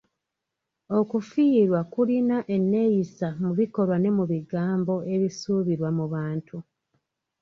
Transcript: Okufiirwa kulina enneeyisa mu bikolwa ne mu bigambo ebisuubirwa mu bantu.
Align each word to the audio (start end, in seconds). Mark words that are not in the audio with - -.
Okufiirwa 0.99 1.79
kulina 1.93 2.37
enneeyisa 2.55 3.27
mu 3.41 3.51
bikolwa 3.57 3.95
ne 3.99 4.11
mu 4.17 4.25
bigambo 4.31 4.95
ebisuubirwa 5.13 5.89
mu 5.97 6.05
bantu. 6.13 6.57